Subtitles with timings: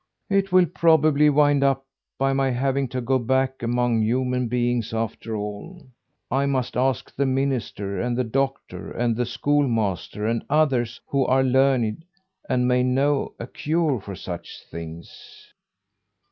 [0.31, 1.85] "It will probably wind up
[2.17, 5.79] by my having to go back among human beings after all.
[6.31, 11.43] I must ask the minister and the doctor and the schoolmaster and others who are
[11.43, 12.03] learned,
[12.49, 15.53] and may know a cure for such things."